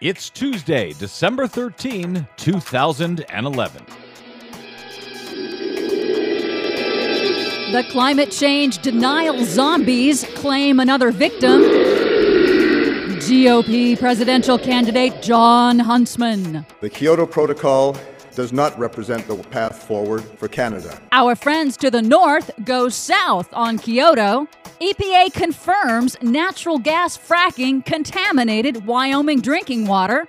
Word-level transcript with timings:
It's 0.00 0.30
Tuesday, 0.30 0.94
December 0.94 1.46
13, 1.46 2.26
2011. 2.38 3.84
The 7.72 7.84
climate 7.90 8.30
change 8.30 8.78
denial 8.78 9.44
zombies 9.44 10.24
claim 10.36 10.80
another 10.80 11.10
victim. 11.10 11.60
GOP 13.20 13.98
presidential 13.98 14.58
candidate 14.58 15.20
Jon 15.20 15.78
Huntsman. 15.78 16.64
The 16.80 16.88
Kyoto 16.88 17.26
Protocol 17.26 17.94
does 18.34 18.54
not 18.54 18.78
represent 18.78 19.28
the 19.28 19.36
path 19.36 19.82
forward 19.82 20.22
for 20.38 20.48
Canada. 20.48 20.98
Our 21.12 21.34
friends 21.34 21.76
to 21.76 21.90
the 21.90 22.00
north 22.00 22.50
go 22.64 22.88
south 22.88 23.52
on 23.52 23.76
Kyoto. 23.76 24.48
EPA 24.82 25.34
confirms 25.34 26.16
natural 26.22 26.78
gas 26.78 27.18
fracking 27.18 27.84
contaminated 27.84 28.86
Wyoming 28.86 29.42
drinking 29.42 29.86
water. 29.86 30.26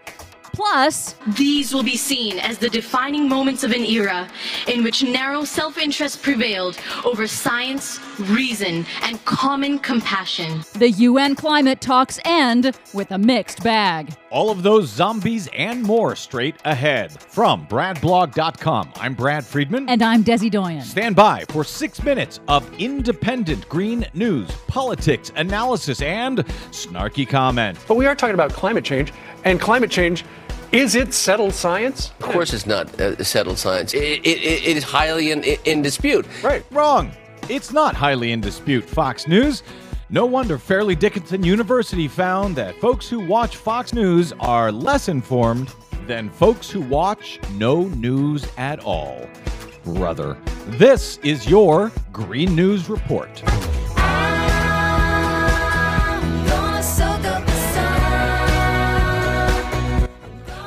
Plus, 0.52 1.16
These 1.38 1.74
will 1.74 1.84
be 1.84 1.96
seen 1.96 2.38
as 2.38 2.58
the 2.58 2.70
defining 2.70 3.30
moments 3.30 3.64
of 3.64 3.72
an 3.72 3.86
era 3.86 4.28
in 4.68 4.84
which 4.84 5.04
narrow 5.04 5.46
self 5.46 5.78
interest 5.78 6.22
prevailed 6.22 6.78
over 7.06 7.28
science, 7.28 8.02
reason, 8.20 8.86
and 9.04 9.24
common 9.24 9.80
compassion. 9.80 10.62
the 10.78 10.92
UN 10.92 11.36
climate 11.36 11.80
talks 11.80 12.20
end 12.26 12.78
with 12.94 13.10
a 13.12 13.18
mixed 13.18 13.64
bag. 13.64 14.10
All 14.32 14.50
of 14.50 14.64
those 14.64 14.88
zombies 14.88 15.50
and 15.54 15.84
more 15.84 16.16
straight 16.16 16.56
ahead. 16.64 17.12
From 17.22 17.68
BradBlog.com, 17.68 18.94
I'm 18.96 19.14
Brad 19.14 19.46
Friedman. 19.46 19.90
And 19.90 20.02
I'm 20.02 20.24
Desi 20.24 20.50
Doyen. 20.50 20.84
Stand 20.84 21.18
by 21.18 21.44
for 21.50 21.66
six 21.66 22.02
minutes 22.02 22.40
of 22.48 22.66
independent 22.80 23.68
green 23.68 24.06
news, 24.14 24.50
politics, 24.68 25.34
analysis, 25.36 26.02
and 26.02 26.40
snarky 26.72 27.28
comment. 27.28 27.78
But 27.90 27.96
we 27.96 28.06
are 28.06 28.16
talking 28.16 28.34
about 28.34 28.54
climate 28.54 28.86
change, 28.86 29.12
and 29.44 29.60
climate 29.60 29.92
change 29.92 30.24
is 30.72 30.96
it 30.96 31.14
settled 31.14 31.54
science? 31.54 32.12
Of 32.22 32.32
course, 32.32 32.54
it's 32.54 32.66
not 32.66 33.02
uh, 33.02 33.22
settled 33.22 33.58
science. 33.58 33.94
It, 33.94 34.26
it, 34.26 34.42
it 34.42 34.78
is 34.78 34.86
highly 34.86 35.32
in, 35.32 35.44
in 35.44 35.82
dispute. 35.82 36.26
Right. 36.42 36.64
Wrong. 36.72 37.12
It's 37.50 37.74
not 37.74 37.96
highly 37.96 38.32
in 38.32 38.40
dispute, 38.40 38.86
Fox 38.86 39.28
News. 39.28 39.64
No 40.14 40.26
wonder 40.26 40.58
Fairleigh 40.58 40.96
Dickinson 40.96 41.42
University 41.42 42.10
found 42.10 42.54
that 42.58 42.76
folks 42.82 43.08
who 43.08 43.26
watch 43.26 43.56
Fox 43.56 43.94
News 43.94 44.34
are 44.42 44.70
less 44.70 45.08
informed 45.08 45.74
than 46.06 46.30
folks 46.30 46.70
who 46.70 46.82
watch 46.82 47.40
no 47.54 47.84
news 47.84 48.46
at 48.58 48.82
all. 48.82 49.26
Brother, 49.86 50.38
this 50.66 51.16
is 51.20 51.48
your 51.48 51.94
Green 52.12 52.54
News 52.54 52.90
Report. 52.90 53.42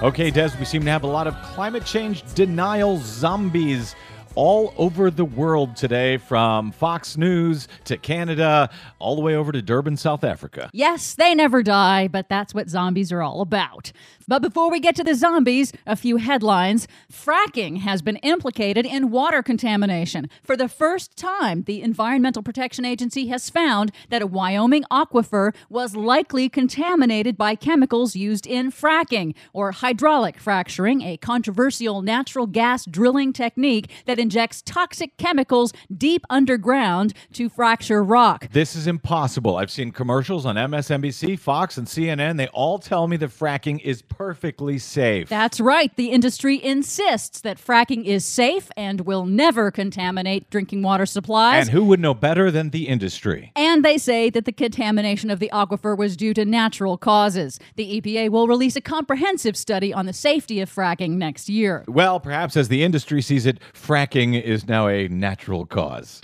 Okay, 0.03 0.31
Des, 0.31 0.53
we 0.59 0.65
seem 0.65 0.87
to 0.87 0.91
have 0.91 1.03
a 1.03 1.07
lot 1.07 1.27
of 1.27 1.35
climate 1.43 1.85
change 1.85 2.23
denial 2.33 2.97
zombies 2.97 3.95
all 4.35 4.75
over 4.77 5.11
the 5.11 5.25
world 5.25 5.77
today, 5.77 6.17
from 6.17 6.73
Fox 6.73 7.17
News 7.17 7.69
to 7.85 7.97
Canada, 7.97 8.71
all 8.99 9.17
the 9.17 9.23
way 9.23 9.35
over 9.35 9.53
to 9.53 9.63
Durban, 9.63 9.97
South 9.97 10.25
Africa. 10.25 10.71
Yes, 10.73 11.15
they 11.15 11.35
never 11.35 11.63
die, 11.63 12.09
but 12.09 12.29
that's 12.29 12.55
what 12.55 12.69
zombies 12.69 13.13
are 13.13 13.23
all 13.23 13.41
about. 13.41 13.93
But 14.27 14.43
before 14.43 14.71
we 14.71 14.81
get 14.81 14.97
to 14.97 15.05
the 15.05 15.15
zombies, 15.15 15.73
a 15.87 15.97
few 15.97 16.17
headlines. 16.17 16.89
Fracking 17.13 17.79
has 17.79 18.03
been 18.03 18.17
implicated 18.17 18.87
in 18.87 19.11
water 19.11 19.43
contamination. 19.43 20.31
For 20.43 20.57
the 20.57 20.69
first 20.69 21.17
time, 21.17 21.65
the 21.65 21.83
Environmental 21.83 22.43
Protection 22.43 22.85
Agency 22.85 23.29
has 23.29 23.51
found 23.51 23.93
that 24.09 24.23
a 24.23 24.27
Wyoming 24.27 24.85
aquifer 24.91 25.55
was 25.69 25.95
likely 25.95 26.49
contaminated 26.49 27.37
by 27.37 27.55
chemicals 27.55 28.17
used 28.17 28.47
in 28.47 28.73
fracking, 28.73 29.35
or 29.53 29.73
hydraulic 29.73 30.39
fracturing, 30.39 31.03
a 31.03 31.17
controversial 31.19 32.01
natural 32.03 32.47
gas 32.47 32.87
drilling 32.87 33.33
technique 33.33 33.91
that 34.07 34.19
injects 34.25 34.63
toxic 34.63 35.15
chemicals 35.19 35.71
deep 35.95 36.25
underground 36.31 37.13
to 37.35 37.51
fracture 37.51 38.03
rock. 38.03 38.49
This 38.53 38.75
is 38.75 38.87
impossible. 38.87 39.59
I've 39.59 39.71
seen 39.71 39.93
commercials 39.93 40.47
on 40.47 40.57
MSNBC, 40.57 41.39
Fox, 41.39 41.77
and 41.77 41.87
CNN. 41.87 42.39
They 42.39 42.47
all 42.49 42.79
tell 42.79 43.07
me 43.07 43.19
that 43.19 43.29
fracking 43.29 43.81
is 43.83 44.01
perfectly 44.01 44.79
safe. 44.79 45.29
That's 45.29 45.61
right. 45.61 45.95
The 45.97 46.07
industry 46.11 46.59
insists 46.65 47.43
that 47.43 47.59
fracking 47.59 48.07
is 48.07 48.25
safe 48.25 48.71
and 48.79 49.03
will 49.03 49.27
never 49.27 49.71
contaminate 49.71 50.49
drinking 50.49 50.81
water 50.81 51.05
supplies. 51.05 51.69
and 51.69 51.71
who 51.77 51.85
would 51.85 52.01
know 52.01 52.15
better 52.15 52.51
than 52.51 52.71
the 52.71 52.89
industry? 52.89 53.53
And 53.55 53.85
they 53.85 53.99
say 53.99 54.31
that 54.31 54.47
the 54.47 54.53
contamination 54.53 55.29
of 55.29 55.39
the 55.39 55.51
aquifer 55.53 55.95
was 55.99 56.17
due 56.17 56.33
to 56.33 56.47
natural 56.47 56.97
causes. 56.97 57.61
The 57.77 58.01
EPA 58.01 58.31
will 58.31 58.49
release 58.49 58.75
a 58.75 58.81
comprehensive 58.81 59.55
study 59.55 59.93
on 59.93 60.07
the 60.07 60.15
safety 60.15 60.63
of 60.63 60.73
fracking 60.75 61.11
next 61.11 61.51
year. 61.51 61.85
Well, 61.87 62.21
perhaps 62.21 62.57
as 62.57 62.69
the 62.69 62.83
industry 62.83 63.21
sees 63.21 63.45
it, 63.45 63.59
fracking 63.75 64.14
is 64.15 64.69
now 64.69 64.87
a 64.87 65.09
natural 65.09 65.67
cause. 65.67 66.21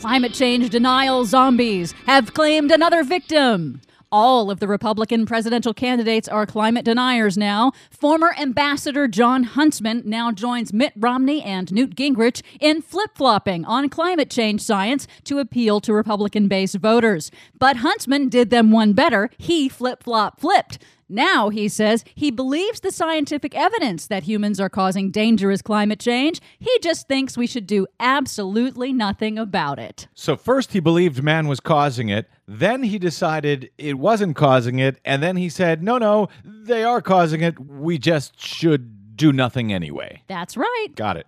Climate 0.00 0.34
change 0.34 0.68
denial 0.68 1.24
zombies 1.24 1.92
have 2.04 2.34
claimed 2.34 2.70
another 2.70 3.02
victim. 3.02 3.80
All 4.12 4.50
of 4.50 4.60
the 4.60 4.68
Republican 4.68 5.24
presidential 5.24 5.72
candidates 5.72 6.28
are 6.28 6.44
climate 6.44 6.84
deniers 6.84 7.38
now. 7.38 7.72
Former 7.90 8.34
Ambassador 8.38 9.08
Jon 9.08 9.44
Huntsman 9.44 10.02
now 10.04 10.30
joins 10.32 10.72
Mitt 10.72 10.92
Romney 10.96 11.42
and 11.42 11.72
Newt 11.72 11.94
Gingrich 11.94 12.42
in 12.60 12.82
flip 12.82 13.12
flopping 13.14 13.64
on 13.64 13.88
climate 13.88 14.28
change 14.28 14.60
science 14.60 15.06
to 15.24 15.38
appeal 15.38 15.80
to 15.80 15.94
Republican 15.94 16.48
based 16.48 16.76
voters. 16.76 17.30
But 17.58 17.76
Huntsman 17.76 18.28
did 18.28 18.50
them 18.50 18.72
one 18.72 18.92
better. 18.92 19.30
He 19.38 19.68
flip 19.70 20.02
flop 20.02 20.40
flipped. 20.40 20.78
Now, 21.10 21.48
he 21.48 21.68
says, 21.68 22.04
he 22.14 22.30
believes 22.30 22.80
the 22.80 22.92
scientific 22.92 23.54
evidence 23.54 24.06
that 24.06 24.22
humans 24.22 24.60
are 24.60 24.68
causing 24.68 25.10
dangerous 25.10 25.60
climate 25.60 25.98
change. 25.98 26.40
He 26.60 26.78
just 26.80 27.08
thinks 27.08 27.36
we 27.36 27.48
should 27.48 27.66
do 27.66 27.88
absolutely 27.98 28.92
nothing 28.92 29.36
about 29.36 29.80
it. 29.80 30.06
So, 30.14 30.36
first 30.36 30.72
he 30.72 30.78
believed 30.78 31.22
man 31.22 31.48
was 31.48 31.58
causing 31.58 32.08
it, 32.08 32.30
then 32.46 32.84
he 32.84 32.98
decided 32.98 33.70
it 33.76 33.98
wasn't 33.98 34.36
causing 34.36 34.78
it, 34.78 35.00
and 35.04 35.22
then 35.22 35.36
he 35.36 35.48
said, 35.48 35.82
no, 35.82 35.98
no, 35.98 36.28
they 36.44 36.84
are 36.84 37.02
causing 37.02 37.40
it. 37.40 37.58
We 37.58 37.98
just 37.98 38.40
should 38.40 39.16
do 39.16 39.32
nothing 39.32 39.72
anyway. 39.72 40.22
That's 40.28 40.56
right. 40.56 40.88
Got 40.94 41.16
it. 41.16 41.26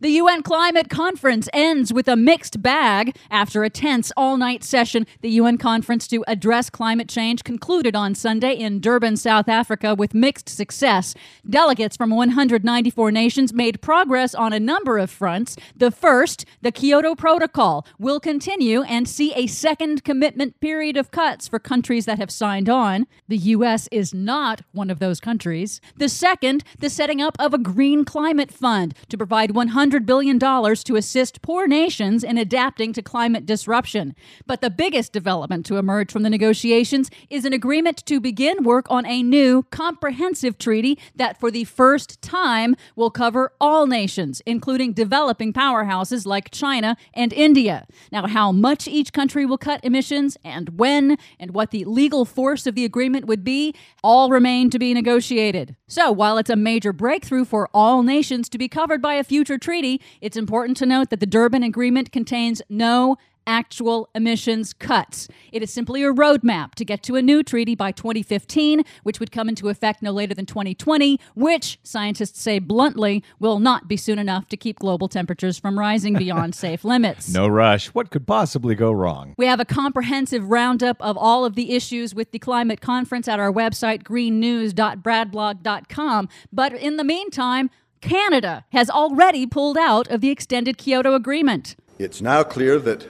The 0.00 0.10
UN 0.10 0.42
climate 0.42 0.88
conference 0.88 1.48
ends 1.52 1.92
with 1.92 2.08
a 2.08 2.16
mixed 2.16 2.62
bag. 2.62 3.16
After 3.30 3.64
a 3.64 3.70
tense 3.70 4.12
all 4.16 4.36
night 4.36 4.64
session, 4.64 5.06
the 5.20 5.30
UN 5.30 5.58
conference 5.58 6.06
to 6.08 6.24
address 6.26 6.70
climate 6.70 7.08
change 7.08 7.44
concluded 7.44 7.96
on 7.96 8.14
Sunday 8.14 8.54
in 8.54 8.80
Durban, 8.80 9.16
South 9.16 9.48
Africa, 9.48 9.94
with 9.94 10.14
mixed 10.14 10.48
success. 10.48 11.14
Delegates 11.48 11.96
from 11.96 12.10
194 12.10 13.10
nations 13.10 13.52
made 13.52 13.80
progress 13.80 14.34
on 14.34 14.52
a 14.52 14.60
number 14.60 14.98
of 14.98 15.10
fronts. 15.10 15.56
The 15.76 15.90
first, 15.90 16.44
the 16.62 16.72
Kyoto 16.72 17.14
Protocol, 17.14 17.86
will 17.98 18.20
continue 18.20 18.82
and 18.82 19.08
see 19.08 19.32
a 19.34 19.46
second 19.46 20.04
commitment 20.04 20.60
period 20.60 20.96
of 20.96 21.10
cuts 21.10 21.48
for 21.48 21.58
countries 21.58 22.04
that 22.06 22.18
have 22.18 22.30
signed 22.30 22.68
on. 22.68 23.06
The 23.28 23.38
U.S. 23.38 23.88
is 23.90 24.12
not 24.12 24.62
one 24.72 24.90
of 24.90 24.98
those 24.98 25.20
countries. 25.20 25.80
The 25.96 26.08
second, 26.08 26.64
the 26.78 26.90
setting 26.90 27.20
up 27.20 27.36
of 27.38 27.54
a 27.54 27.58
green 27.58 28.04
climate 28.04 28.52
fund 28.52 28.94
to 29.08 29.16
provide 29.16 29.52
$100 29.70 30.06
billion 30.06 30.38
to 30.38 30.96
assist 30.96 31.42
poor 31.42 31.66
nations 31.66 32.24
in 32.24 32.38
adapting 32.38 32.92
to 32.92 33.02
climate 33.02 33.46
disruption. 33.46 34.14
But 34.46 34.60
the 34.60 34.70
biggest 34.70 35.12
development 35.12 35.66
to 35.66 35.76
emerge 35.76 36.12
from 36.12 36.22
the 36.22 36.30
negotiations 36.30 37.10
is 37.30 37.44
an 37.44 37.52
agreement 37.52 38.04
to 38.06 38.20
begin 38.20 38.64
work 38.64 38.86
on 38.90 39.06
a 39.06 39.22
new 39.22 39.64
comprehensive 39.70 40.58
treaty 40.58 40.98
that, 41.14 41.38
for 41.38 41.50
the 41.50 41.64
first 41.64 42.20
time, 42.22 42.76
will 42.96 43.10
cover 43.10 43.52
all 43.60 43.86
nations, 43.86 44.42
including 44.46 44.92
developing 44.92 45.52
powerhouses 45.52 46.26
like 46.26 46.50
China 46.50 46.96
and 47.14 47.32
India. 47.32 47.86
Now, 48.12 48.26
how 48.26 48.52
much 48.52 48.88
each 48.88 49.12
country 49.12 49.46
will 49.46 49.58
cut 49.58 49.84
emissions 49.84 50.36
and 50.44 50.78
when, 50.78 51.16
and 51.38 51.52
what 51.52 51.70
the 51.70 51.84
legal 51.84 52.24
force 52.24 52.66
of 52.66 52.74
the 52.74 52.84
agreement 52.84 53.26
would 53.26 53.44
be, 53.44 53.74
all 54.02 54.30
remain 54.30 54.70
to 54.70 54.78
be 54.78 54.94
negotiated. 54.94 55.76
So, 55.86 56.10
while 56.10 56.38
it's 56.38 56.50
a 56.50 56.56
major 56.56 56.92
breakthrough 56.92 57.44
for 57.44 57.68
all 57.72 58.02
nations 58.02 58.48
to 58.50 58.58
be 58.58 58.68
covered 58.68 59.00
by 59.00 59.14
a 59.14 59.24
future 59.24 59.53
treaty, 59.58 60.00
it's 60.20 60.36
important 60.36 60.76
to 60.78 60.86
note 60.86 61.10
that 61.10 61.20
the 61.20 61.26
Durban 61.26 61.62
Agreement 61.62 62.12
contains 62.12 62.60
no 62.68 63.16
actual 63.46 64.08
emissions 64.14 64.72
cuts. 64.72 65.28
It 65.52 65.62
is 65.62 65.70
simply 65.72 66.02
a 66.02 66.12
roadmap 66.12 66.74
to 66.76 66.84
get 66.84 67.02
to 67.04 67.16
a 67.16 67.22
new 67.22 67.42
treaty 67.42 67.74
by 67.74 67.92
2015, 67.92 68.82
which 69.02 69.20
would 69.20 69.32
come 69.32 69.48
into 69.48 69.68
effect 69.68 70.02
no 70.02 70.12
later 70.12 70.34
than 70.34 70.46
2020, 70.46 71.20
which 71.34 71.78
scientists 71.82 72.40
say 72.40 72.58
bluntly 72.58 73.22
will 73.38 73.58
not 73.58 73.88
be 73.88 73.96
soon 73.96 74.18
enough 74.18 74.48
to 74.48 74.56
keep 74.56 74.78
global 74.78 75.08
temperatures 75.08 75.58
from 75.58 75.78
rising 75.78 76.14
beyond 76.14 76.54
safe 76.54 76.84
limits. 76.84 77.32
No 77.32 77.48
rush. 77.48 77.88
What 77.88 78.10
could 78.10 78.26
possibly 78.26 78.74
go 78.74 78.92
wrong? 78.92 79.34
We 79.36 79.46
have 79.46 79.60
a 79.60 79.64
comprehensive 79.64 80.50
roundup 80.50 81.00
of 81.00 81.16
all 81.16 81.44
of 81.44 81.54
the 81.54 81.74
issues 81.74 82.14
with 82.14 82.32
the 82.32 82.38
climate 82.38 82.80
conference 82.80 83.28
at 83.28 83.40
our 83.40 83.52
website, 83.52 84.02
greennews.bradblog.com. 84.04 86.28
But 86.52 86.74
in 86.74 86.96
the 86.96 87.04
meantime, 87.04 87.70
Canada 88.04 88.66
has 88.70 88.90
already 88.90 89.46
pulled 89.46 89.78
out 89.78 90.06
of 90.08 90.20
the 90.20 90.28
extended 90.28 90.76
Kyoto 90.76 91.14
Agreement. 91.14 91.74
It's 91.98 92.20
now 92.20 92.42
clear 92.42 92.78
that 92.80 93.08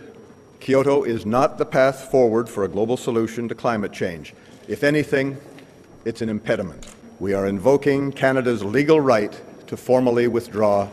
Kyoto 0.61 1.02
is 1.02 1.26
not 1.26 1.58
the 1.58 1.67
path 1.67 2.12
forward 2.12 2.49
for 2.49 2.62
a 2.62 2.69
global 2.69 2.96
solution 2.96 3.49
to 3.49 3.56
climate 3.56 3.93
change. 3.93 4.35
If 4.69 4.85
anything, 4.85 5.37
it's 6.05 6.23
an 6.23 6.29
impediment. 6.29 6.87
We 7.19 7.35
are 7.35 7.49
invoking 7.49 8.12
Canada's 8.12 8.62
legal 8.62 9.00
right 9.00 9.32
to 9.67 9.76
formally 9.76 10.29
withdraw 10.29 10.87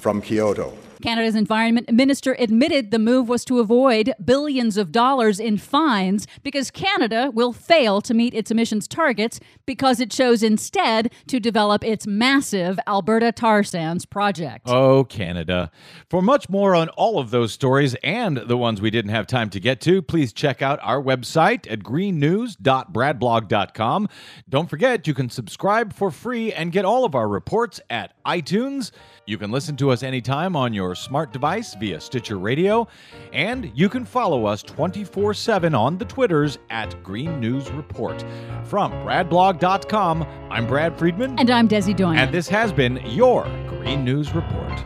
from 0.00 0.22
Kyoto. 0.22 0.76
Canada's 1.06 1.36
environment 1.36 1.92
minister 1.92 2.34
admitted 2.36 2.90
the 2.90 2.98
move 2.98 3.28
was 3.28 3.44
to 3.44 3.60
avoid 3.60 4.12
billions 4.24 4.76
of 4.76 4.90
dollars 4.90 5.38
in 5.38 5.56
fines 5.56 6.26
because 6.42 6.72
Canada 6.72 7.30
will 7.32 7.52
fail 7.52 8.00
to 8.00 8.12
meet 8.12 8.34
its 8.34 8.50
emissions 8.50 8.88
targets 8.88 9.38
because 9.66 10.00
it 10.00 10.10
chose 10.10 10.42
instead 10.42 11.12
to 11.28 11.38
develop 11.38 11.84
its 11.84 12.08
massive 12.08 12.80
Alberta 12.88 13.30
tar 13.30 13.62
sands 13.62 14.04
project. 14.04 14.68
Oh, 14.68 15.04
Canada. 15.04 15.70
For 16.10 16.20
much 16.20 16.48
more 16.48 16.74
on 16.74 16.88
all 16.88 17.20
of 17.20 17.30
those 17.30 17.52
stories 17.52 17.94
and 18.02 18.38
the 18.38 18.56
ones 18.56 18.80
we 18.80 18.90
didn't 18.90 19.12
have 19.12 19.28
time 19.28 19.48
to 19.50 19.60
get 19.60 19.80
to, 19.82 20.02
please 20.02 20.32
check 20.32 20.60
out 20.60 20.80
our 20.82 21.00
website 21.00 21.70
at 21.70 21.84
greennews.bradblog.com. 21.84 24.08
Don't 24.48 24.68
forget, 24.68 25.06
you 25.06 25.14
can 25.14 25.30
subscribe 25.30 25.92
for 25.92 26.10
free 26.10 26.52
and 26.52 26.72
get 26.72 26.84
all 26.84 27.04
of 27.04 27.14
our 27.14 27.28
reports 27.28 27.80
at 27.90 28.12
iTunes. 28.26 28.90
You 29.24 29.38
can 29.38 29.52
listen 29.52 29.76
to 29.76 29.90
us 29.90 30.02
anytime 30.02 30.56
on 30.56 30.72
your 30.72 30.95
smart 30.96 31.32
device 31.32 31.74
via 31.74 32.00
Stitcher 32.00 32.38
Radio, 32.38 32.88
and 33.32 33.70
you 33.74 33.88
can 33.88 34.04
follow 34.04 34.46
us 34.46 34.62
24 34.62 35.34
7 35.34 35.74
on 35.74 35.98
the 35.98 36.04
Twitters 36.04 36.58
at 36.70 37.02
Green 37.02 37.38
News 37.40 37.70
Report. 37.70 38.24
From 38.64 38.90
BradBlog.com, 38.92 40.22
I'm 40.50 40.66
Brad 40.66 40.98
Friedman. 40.98 41.38
And 41.38 41.50
I'm 41.50 41.68
Desi 41.68 41.94
Doyen. 41.94 42.18
And 42.18 42.32
this 42.32 42.48
has 42.48 42.72
been 42.72 42.96
your 43.04 43.44
Green 43.68 44.04
News 44.04 44.34
Report. 44.34 44.84